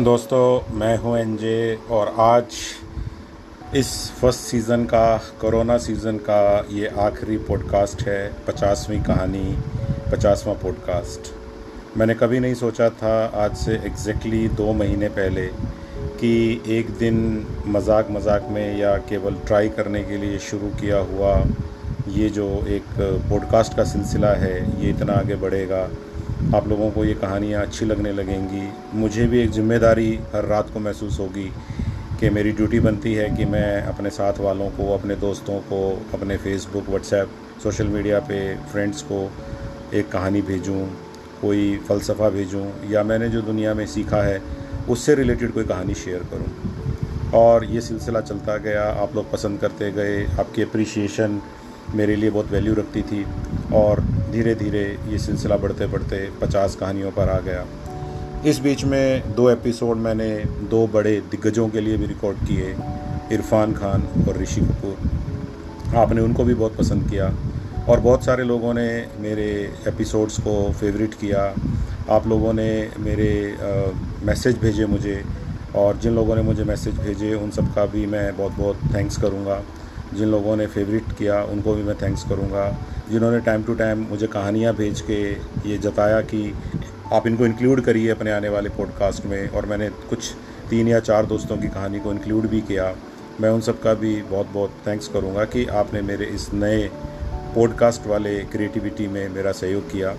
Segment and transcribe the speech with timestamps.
[0.00, 2.54] दोस्तों, मैं हूँ एनजे और आज
[3.76, 9.56] इस फ़र्स्ट सीज़न का कोरोना सीज़न का ये आखिरी पॉडकास्ट है, पचासवीं कहानी,
[10.12, 11.32] पचासवां पॉडकास्ट
[11.96, 13.14] मैंने कभी नहीं सोचा था
[13.44, 15.46] आज से एग्जैक्टली दो महीने पहले
[16.20, 21.36] कि एक दिन मज़ाक मज़ाक में या केवल ट्राई करने के लिए शुरू किया हुआ
[22.08, 22.84] ये जो एक
[23.30, 25.88] पॉडकास्ट का सिलसिला है, ये इतना आगे बढ़ेगा।
[26.44, 30.80] आप लोगों को ये कहानियाँ अच्छी लगने लगेंगी। मुझे भी एक ज़िम्मेदारी हर रात को
[30.80, 31.52] महसूस होगी
[32.20, 36.36] कि मेरी ड्यूटी बनती है कि मैं अपने साथ वालों को, अपने दोस्तों को, अपने
[36.36, 37.30] फेसबुक व्हाट्सएप
[37.62, 39.32] सोशल मीडिया पे फ्रेंड्स को
[39.94, 40.86] एक कहानी भेजूं,
[41.40, 44.42] कोई फ़लसफ़ा भेजूं, या मैंने जो दुनिया में सीखा है,
[44.88, 49.92] उससे रिलेटेड कोई कहानी शेयर करूँ। और ये सिलसिला चलता गया, आप लोग पसंद करते
[49.92, 51.42] गए, आपकी अप्रिसिएशन
[51.94, 53.24] मेरे लिए बहुत वैल्यू रखती थी
[53.74, 54.00] और
[54.32, 57.64] धीरे धीरे ये सिलसिला बढ़ते बढ़ते पचास कहानियों पर आ गया।
[58.46, 60.28] इस बीच में दो एपिसोड मैंने
[60.70, 62.74] दो बड़े दिग्गजों के लिए भी रिकॉर्ड किए,
[63.32, 67.32] इरफान खान और ऋषि कपूर। आपने उनको भी बहुत पसंद किया
[67.88, 68.88] और बहुत सारे लोगों ने
[69.20, 69.48] मेरे
[69.88, 71.54] एपिसोड्स को फेवरेट किया।
[72.10, 73.30] आप लोगों ने मेरे
[74.22, 75.22] मैसेज भेजे मुझे
[75.76, 79.16] और जिन लोगों ने मुझे मैसेज भेजे, उन सब का भी मैं बहुत बहुत थैंक्स
[79.16, 79.62] करूँगा।
[80.14, 82.78] जिन लोगों ने फेवरेट किया, उनको भी मैं थैंक्स करूँगा।
[83.10, 85.32] जिन्होंने टाइम टू टाइम मुझे कहानियाँ भेज के
[85.70, 86.54] ये जताया कि
[87.12, 90.32] आप इनको इंक्लूड करिए अपने आने वाले पॉडकास्ट में, और मैंने कुछ
[90.70, 92.96] तीन या चार दोस्तों की कहानी को इंक्लूड भी किया।
[93.40, 96.90] मैं उन सब का भी बहुत बहुत थैंक्स करूँगा कि आपने मेरे इस नए
[97.54, 100.16] पॉडकास्ट वाले क्रिएटिविटी में मेरा सहयोग किया।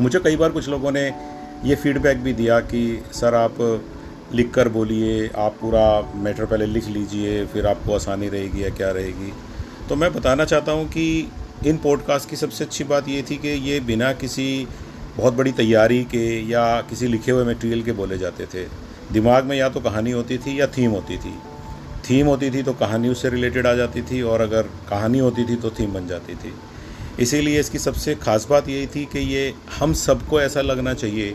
[0.00, 1.12] मुझे कई बार कुछ लोगों ने
[1.64, 3.82] ये फीडबैक भी दिया कि, सर, आप
[4.32, 8.90] लिख कर बोलिए, आप पूरा मैटर पहले लिख लीजिए, फिर आपको आसानी रहेगी या क्या
[8.90, 9.32] रहेगी।
[9.88, 11.32] तो मैं बताना चाहता हूँ कि
[11.66, 14.66] इन पॉडकास्ट की सबसे अच्छी बात ये थी कि ये बिना किसी
[15.16, 18.66] बहुत बड़ी तैयारी के या किसी लिखे हुए मटेरियल के बोले जाते थे।
[19.12, 21.34] दिमाग में या तो कहानी होती थी या थीम होती थी।
[22.10, 25.56] थीम होती थी तो कहानी उससे रिलेटेड आ जाती थी और अगर कहानी होती थी
[25.56, 26.52] तो थीम बन जाती थी।
[27.20, 31.34] इसीलिए इसकी सबसे ख़ास बात यही थी कि ये हम सबको ऐसा लगना चाहिए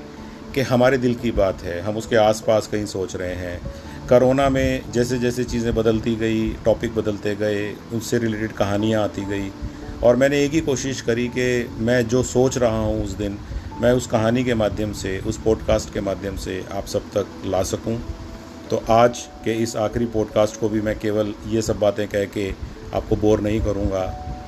[0.54, 3.62] कि हमारे दिल की बात है, हम उसके आसपास कहीं सोच रहे हैं।
[4.10, 9.52] करोना में जैसे जैसे चीज़ें बदलती गई टॉपिक बदलते गए, उससे रिलेटेड कहानियाँ आती गई।
[10.04, 13.38] और मैंने एक ही कोशिश करी कि मैं जो सोच रहा हूँ उस दिन,
[13.82, 17.64] मैं उस कहानी के माध्यम से, उस पॉडकास्ट के माध्यम से आप सब तक ला
[17.64, 18.02] सकूँ।
[18.70, 22.54] तो आज के इस आखिरी पॉडकास्ट को भी मैं केवल ये सब बातें कह के
[22.94, 24.06] आपको बोर नहीं करूँगा।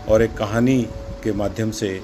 [0.10, 0.82] और एक कहानी
[1.24, 2.02] के माध्यम से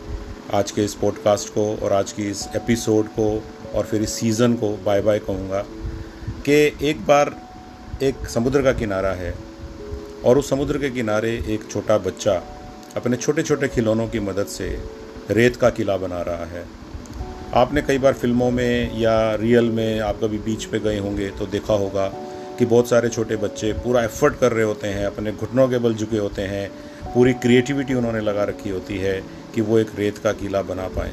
[0.53, 3.43] आज के इस पॉडकास्ट को और आज की इस एपिसोड को
[3.75, 5.61] और फिर इस सीज़न को बाय बाय कहूँगा
[6.45, 7.35] कि एक बार
[8.03, 9.33] एक समुद्र का किनारा है
[10.25, 12.41] और उस समुद्र के किनारे एक छोटा बच्चा
[12.95, 14.67] अपने छोटे छोटे खिलौनों की मदद से
[15.31, 16.65] रेत का किला बना रहा है।
[17.55, 21.45] आपने कई बार फ़िल्मों में या रियल में आप कभी बीच पे गए होंगे तो
[21.47, 22.07] देखा होगा
[22.59, 25.93] कि बहुत सारे छोटे बच्चे पूरा एफर्ट कर रहे होते हैं, अपने घुटनों के बल
[25.95, 26.69] झुके होते हैं,
[27.13, 29.21] पूरी क्रिएटिविटी उन्होंने लगा रखी होती है
[29.55, 31.11] कि वो एक रेत का किला बना पाएँ।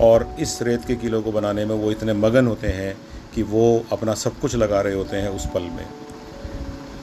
[0.00, 2.96] और इस रेत के किलो को बनाने में वो इतने मगन होते हैं
[3.34, 5.86] कि वो अपना सब कुछ लगा रहे होते हैं उस पल में।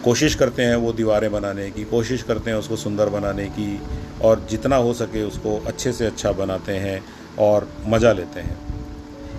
[0.03, 3.81] कोशिश करते हैं वो दीवारें बनाने की, कोशिश करते हैं उसको सुंदर बनाने की
[4.23, 7.03] और जितना हो सके उसको अच्छे से अच्छा बनाते हैं
[7.39, 8.57] और मज़ा लेते हैं।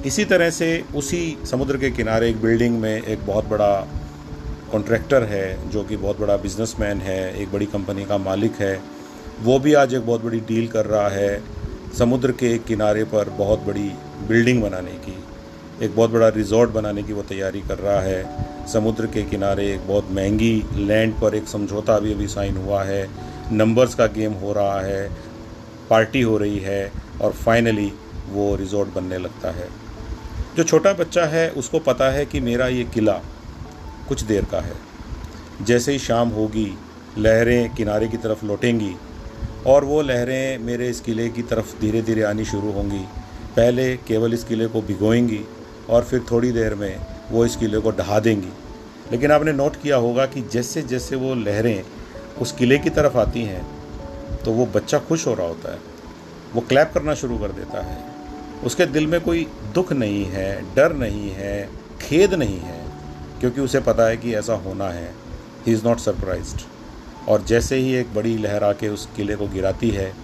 [0.07, 3.75] इसी तरह से उसी समुद्र के किनारे एक बिल्डिंग में एक बहुत बड़ा
[4.73, 8.81] कॉन्ट्रैक्टर है जो कि बहुत बड़ा बिजनेसमैन है, एक बड़ी कंपनी का मालिक है।
[9.43, 11.43] वो भी आज एक बहुत बड़ी डील कर रहा है
[11.99, 13.91] समुद्र के किनारे पर बहुत बड़ी
[14.29, 15.17] बिल्डिंग बनाने की,
[15.83, 19.87] एक बहुत बड़ा रिजॉर्ट बनाने की वो तैयारी कर रहा है। समुद्र के किनारे एक
[19.89, 23.09] बहुत महँगी लैंड पर एक समझौता भी अभी साइन हुआ है।
[23.53, 25.09] नंबर्स का गेम हो रहा है
[25.91, 27.93] पार्टी हो रही है और फाइनली
[28.31, 29.69] वो रिजॉर्ट बनने लगता है।
[30.57, 33.21] जो छोटा बच्चा है, उसको पता है कि मेरा ये किला
[34.09, 34.77] कुछ देर का है।
[35.63, 36.79] जैसे ही शाम होगी,
[37.19, 38.95] लहरें किनारे की तरफ़ लौटेंगी
[39.67, 43.05] और वो लहरें मेरे इस किले की तरफ़ धीरे धीरे आनी शुरू होंगी।
[43.57, 45.41] पहले केवल इस किले को भिगोएँगी
[45.91, 46.97] और फिर थोड़ी देर में
[47.31, 48.53] वो इस किले को ढहा देंगी।
[49.13, 51.83] लेकिन आपने नोट किया होगा कि जैसे जैसे वो लहरें
[52.41, 53.65] उस किले की तरफ़ आती हैं
[54.45, 55.79] तो वो बच्चा खुश हो रहा होता है।
[56.55, 57.99] वो क्लैप करना शुरू कर देता है।
[58.65, 61.69] उसके दिल में कोई दुख नहीं है, डर नहीं है,
[62.01, 62.85] खेद नहीं है,
[63.41, 65.15] क्योंकि उसे पता है कि ऐसा होना है।
[65.67, 66.61] ही इज़ नॉट सरप्राइज्ड
[67.29, 70.15] और जैसे ही एक बड़ी लहर आके उस किले को गिराती है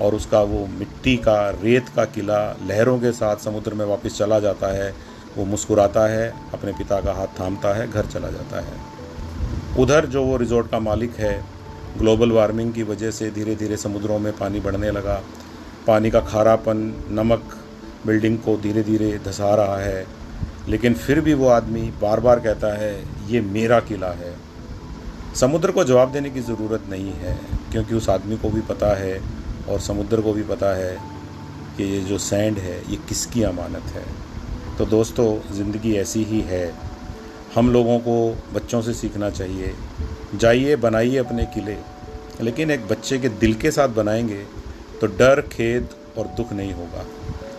[0.00, 4.40] और उसका वो मिट्टी का, रेत का किला लहरों के साथ समुद्र में वापस चला
[4.40, 4.94] जाता है,
[5.36, 8.94] वो मुस्कुराता है, अपने पिता का हाथ थामता है, घर चला जाता है।
[9.78, 11.44] उधर जो वो रिजॉर्ट का मालिक है,
[11.98, 15.22] ग्लोबल वार्मिंग की वजह से धीरे धीरे समुद्रों में पानी बढ़ने लगा।
[15.86, 17.56] पानी का खारापन, नमक
[18.06, 20.06] बिल्डिंग को धीरे धीरे धसा रहा है।
[20.68, 24.53] लेकिन फिर भी वो आदमी बार बार कहता है, ये मेरा किला है।
[25.34, 27.38] समुद्र को जवाब देने की ज़रूरत नहीं है,
[27.72, 29.20] क्योंकि उस आदमी को भी पता है
[29.68, 30.96] और समुद्र को भी पता है
[31.76, 34.04] कि ये जो सैंड है, ये किसकी अमानत है।
[34.78, 36.72] तो दोस्तों, ज़िंदगी ऐसी ही है।
[37.54, 38.14] हम लोगों को
[38.54, 39.74] बच्चों से सीखना चाहिए।
[40.36, 41.76] जाइए, बनाइए अपने किले।
[42.40, 44.42] लेकिन एक बच्चे के दिल के साथ बनाएँगे
[45.00, 45.88] तो डर, खेद
[46.18, 47.04] और दुख नहीं होगा।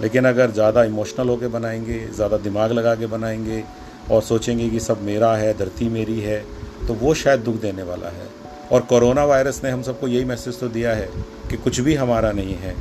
[0.02, 3.64] लेकिन अगर ज़्यादा इमोशनल होकर बनाएँगे, ज़्यादा दिमाग लगा के बनाएँगे
[4.12, 6.44] और सोचेंगे कि सब मेरा है, धरती मेरी है
[6.88, 8.28] तो वो शायद दुख देने वाला है।
[8.72, 11.10] और कोरोना वायरस ने हम सबको यही मैसेज तो दिया है
[11.50, 12.76] कि कुछ भी हमारा नहीं है।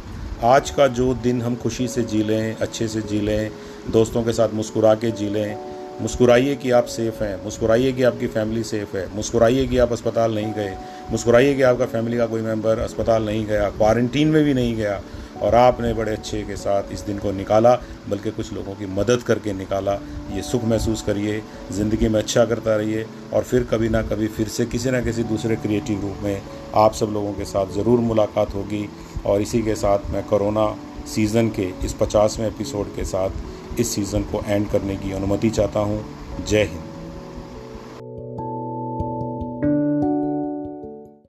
[0.44, 3.50] आज का जो दिन हम खुशी से जी लें, अच्छे से जी लें,
[3.90, 5.56] दोस्तों के साथ मुस्कुरा के जी लें,
[6.00, 10.34] मुस्कुराइए कि आप सेफ़ हैं, मुस्कुराइए कि आपकी फैमिली सेफ़ है, मुस्कुराइए कि आप अस्पताल
[10.34, 10.76] नहीं गए,
[11.10, 15.00] मुस्कुराइए कि आपका फैमिली का कोई मेंबर अस्पताल नहीं गया क्वारंटीन में भी नहीं गया
[15.42, 17.74] और आपने बड़े अच्छे के साथ इस दिन को निकाला,
[18.08, 19.92] बल्कि कुछ लोगों की मदद करके निकाला।
[20.32, 21.42] ये सुख महसूस करिए,
[21.72, 25.22] ज़िंदगी में अच्छा करता रहिए, और फिर कभी ना कभी फिर से किसी ना किसी
[25.24, 26.42] दूसरे क्रिएटिव रूप में
[26.74, 28.88] आप सब लोगों के साथ ज़रूर मुलाकात होगी।
[29.26, 30.66] और इसी के साथ मैं कोरोना
[31.14, 35.80] सीज़न के इस पचासवें एपिसोड के साथ इस सीज़न को एंड करने की अनुमति चाहता
[35.80, 36.04] हूँ।
[36.46, 36.83] जय हिंद।